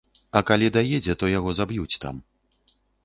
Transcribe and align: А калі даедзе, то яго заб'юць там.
А 0.39 0.41
калі 0.49 0.69
даедзе, 0.77 1.15
то 1.23 1.29
яго 1.33 1.49
заб'юць 1.59 1.99
там. 2.07 2.15